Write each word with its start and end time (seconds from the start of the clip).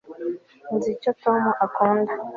nzi 0.75 0.89
icyo 0.95 1.11
tom 1.23 1.43
akunda 1.65 2.13